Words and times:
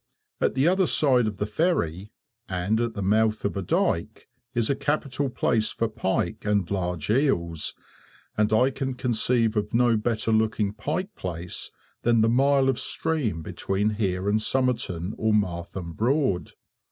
At 0.39 0.55
the 0.55 0.67
other 0.67 0.87
side 0.87 1.27
of 1.27 1.37
the 1.37 1.45
ferry, 1.45 2.11
and 2.49 2.81
at 2.81 2.95
the 2.95 3.03
mouth 3.03 3.45
of 3.45 3.55
a 3.55 3.61
dyke, 3.61 4.27
is 4.55 4.67
a 4.67 4.75
capital 4.75 5.29
place 5.29 5.71
for 5.71 5.87
pike 5.87 6.43
and 6.43 6.71
large 6.71 7.11
eels, 7.11 7.75
and 8.35 8.51
I 8.51 8.71
can 8.71 8.95
conceive 8.95 9.55
of 9.55 9.75
no 9.75 9.97
better 9.97 10.31
looking 10.31 10.73
pike 10.73 11.13
place 11.13 11.69
than 12.01 12.21
the 12.21 12.29
mile 12.29 12.67
of 12.67 12.79
stream 12.79 13.43
between 13.43 13.91
here 13.91 14.27
and 14.27 14.41
Somerton 14.41 15.13
or 15.19 15.33
Martham 15.33 15.93
Broad. 15.95 16.49